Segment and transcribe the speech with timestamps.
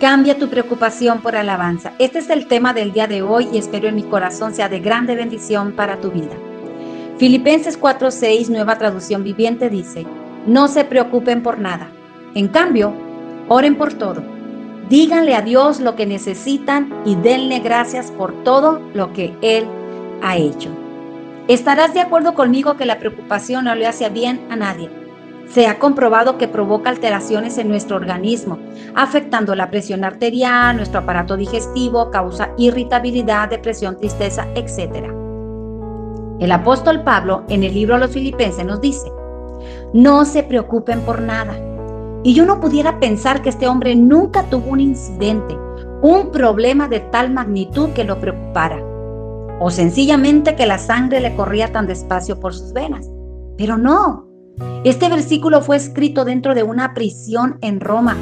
[0.00, 1.92] Cambia tu preocupación por alabanza.
[2.00, 4.80] Este es el tema del día de hoy y espero en mi corazón sea de
[4.80, 6.34] grande bendición para tu vida.
[7.16, 10.04] Filipenses 4:6, nueva traducción viviente, dice,
[10.46, 11.88] no se preocupen por nada.
[12.34, 12.92] En cambio,
[13.48, 14.20] oren por todo.
[14.88, 19.64] Díganle a Dios lo que necesitan y denle gracias por todo lo que Él
[20.22, 20.70] ha hecho.
[21.46, 25.03] Estarás de acuerdo conmigo que la preocupación no le hace bien a nadie.
[25.48, 28.58] Se ha comprobado que provoca alteraciones en nuestro organismo,
[28.94, 35.12] afectando la presión arterial, nuestro aparato digestivo, causa irritabilidad, depresión, tristeza, etc.
[36.40, 39.12] El apóstol Pablo en el libro a los filipenses nos dice,
[39.92, 41.54] no se preocupen por nada.
[42.24, 45.56] Y yo no pudiera pensar que este hombre nunca tuvo un incidente,
[46.02, 48.82] un problema de tal magnitud que lo preocupara,
[49.60, 53.08] o sencillamente que la sangre le corría tan despacio por sus venas.
[53.56, 54.26] Pero no,
[54.84, 58.18] este versículo fue escrito dentro de una prisión en Roma.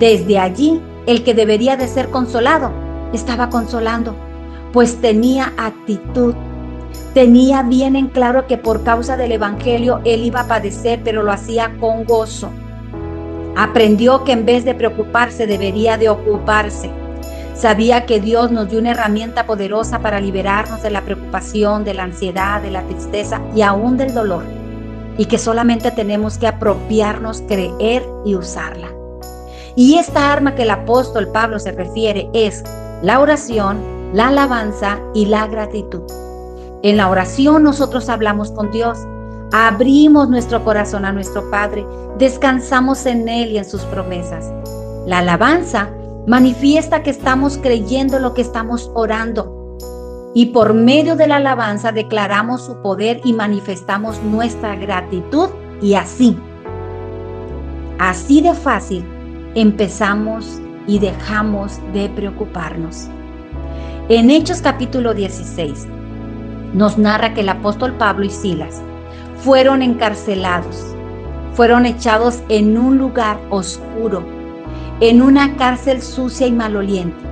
[0.00, 2.72] Desde allí, el que debería de ser consolado,
[3.12, 4.16] estaba consolando,
[4.72, 6.34] pues tenía actitud.
[7.14, 11.30] Tenía bien en claro que por causa del Evangelio él iba a padecer, pero lo
[11.30, 12.50] hacía con gozo.
[13.56, 16.90] Aprendió que en vez de preocuparse debería de ocuparse.
[17.54, 22.04] Sabía que Dios nos dio una herramienta poderosa para liberarnos de la preocupación, de la
[22.04, 24.61] ansiedad, de la tristeza y aún del dolor
[25.18, 28.88] y que solamente tenemos que apropiarnos, creer y usarla.
[29.74, 32.62] Y esta arma que el apóstol Pablo se refiere es
[33.02, 33.78] la oración,
[34.12, 36.02] la alabanza y la gratitud.
[36.82, 38.98] En la oración nosotros hablamos con Dios,
[39.52, 41.86] abrimos nuestro corazón a nuestro Padre,
[42.18, 44.52] descansamos en Él y en sus promesas.
[45.06, 45.90] La alabanza
[46.26, 49.51] manifiesta que estamos creyendo lo que estamos orando
[50.34, 55.50] y por medio de la alabanza declaramos su poder y manifestamos nuestra gratitud
[55.82, 56.38] y así,
[57.98, 59.04] así de fácil,
[59.54, 63.08] empezamos y dejamos de preocuparnos.
[64.08, 65.86] En Hechos capítulo 16
[66.72, 68.80] nos narra que el apóstol Pablo y Silas
[69.36, 70.94] fueron encarcelados,
[71.52, 74.24] fueron echados en un lugar oscuro,
[75.00, 77.31] en una cárcel sucia y maloliente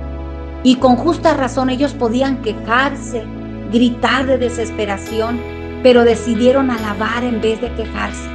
[0.63, 3.23] y con justa razón ellos podían quejarse,
[3.71, 5.39] gritar de desesperación,
[5.81, 8.29] pero decidieron alabar en vez de quejarse.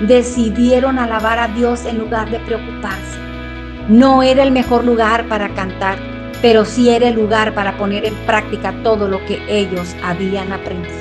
[0.00, 3.18] Decidieron alabar a Dios en lugar de preocuparse.
[3.88, 5.98] No era el mejor lugar para cantar,
[6.40, 10.94] pero sí era el lugar para poner en práctica todo lo que ellos habían aprendido.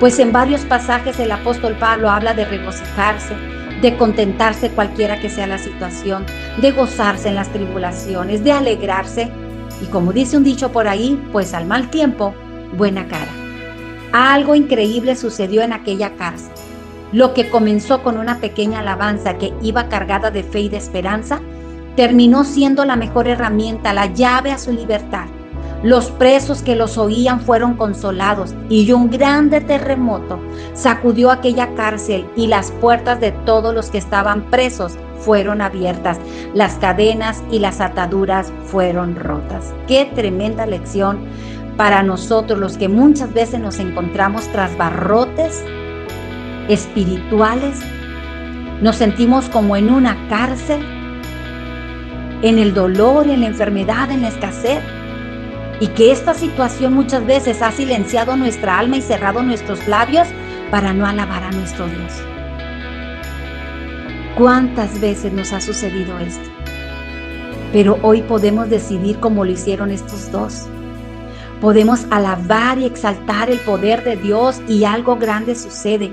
[0.00, 3.34] Pues en varios pasajes el apóstol Pablo habla de regocijarse,
[3.80, 6.26] de contentarse cualquiera que sea la situación,
[6.60, 9.30] de gozarse en las tribulaciones, de alegrarse
[9.82, 12.34] y como dice un dicho por ahí, pues al mal tiempo,
[12.76, 13.30] buena cara.
[14.12, 16.52] Algo increíble sucedió en aquella cárcel.
[17.12, 21.40] Lo que comenzó con una pequeña alabanza que iba cargada de fe y de esperanza,
[21.96, 25.26] terminó siendo la mejor herramienta, la llave a su libertad.
[25.84, 30.40] Los presos que los oían fueron consolados y un grande terremoto
[30.72, 36.18] sacudió aquella cárcel y las puertas de todos los que estaban presos fueron abiertas,
[36.54, 39.74] las cadenas y las ataduras fueron rotas.
[39.86, 41.18] Qué tremenda lección
[41.76, 45.62] para nosotros los que muchas veces nos encontramos tras barrotes
[46.70, 47.78] espirituales.
[48.80, 50.80] Nos sentimos como en una cárcel,
[52.40, 54.80] en el dolor, en la enfermedad, en la escasez.
[55.80, 60.28] Y que esta situación muchas veces ha silenciado nuestra alma y cerrado nuestros labios
[60.70, 62.12] para no alabar a nuestro Dios.
[64.36, 66.50] ¿Cuántas veces nos ha sucedido esto?
[67.72, 70.66] Pero hoy podemos decidir como lo hicieron estos dos.
[71.60, 76.12] Podemos alabar y exaltar el poder de Dios y algo grande sucede.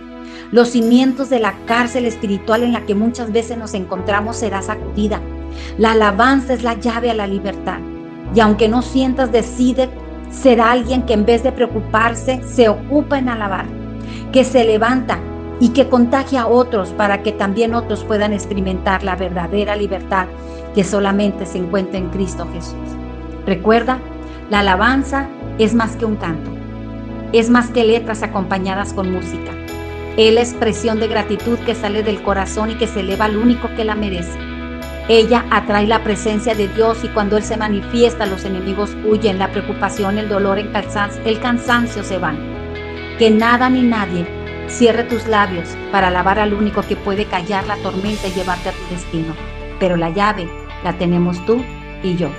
[0.51, 5.21] Los cimientos de la cárcel espiritual en la que muchas veces nos encontramos será sacudida.
[5.77, 7.79] La alabanza es la llave a la libertad.
[8.33, 9.89] Y aunque no sientas, decide
[10.31, 13.65] ser alguien que en vez de preocuparse, se ocupa en alabar,
[14.31, 15.19] que se levanta
[15.59, 20.25] y que contagie a otros para que también otros puedan experimentar la verdadera libertad
[20.73, 22.75] que solamente se encuentra en Cristo Jesús.
[23.45, 23.99] Recuerda,
[24.49, 25.27] la alabanza
[25.59, 26.49] es más que un canto,
[27.33, 29.51] es más que letras acompañadas con música.
[30.17, 33.69] Es la expresión de gratitud que sale del corazón y que se eleva al único
[33.75, 34.50] que la merece.
[35.13, 39.51] Ella atrae la presencia de Dios y cuando Él se manifiesta los enemigos huyen, la
[39.51, 42.37] preocupación, el dolor, el cansancio, se van.
[43.19, 44.25] Que nada ni nadie
[44.69, 48.71] Cierre tus labios para alabar al único que puede callar la tormenta y llevarte a
[48.71, 49.35] tu destino.
[49.81, 50.47] Pero la llave
[50.85, 51.61] la tenemos tú
[52.03, 52.29] y yo.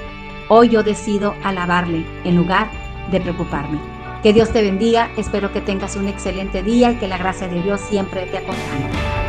[0.49, 2.71] Hoy yo decido alabarle en lugar
[3.11, 3.81] de preocuparme.
[4.23, 7.63] Que Dios te bendiga, espero que tengas un excelente día y que la gracia de
[7.63, 9.22] Dios siempre te acompañe.